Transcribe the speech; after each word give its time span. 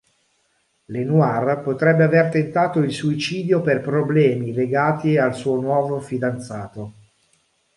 Lenoir 0.85 1.59
potrebbe 1.61 2.03
aver 2.05 2.29
tentato 2.31 2.79
il 2.79 2.91
suicidio 2.91 3.61
per 3.61 3.81
problemi 3.81 4.51
legati 4.51 5.15
al 5.19 5.35
suo 5.35 5.59
nuovo 5.61 5.99
fidanzato. 5.99 6.93